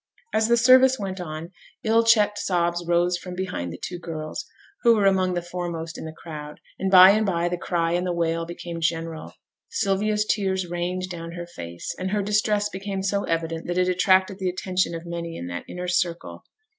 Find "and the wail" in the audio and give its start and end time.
7.91-8.43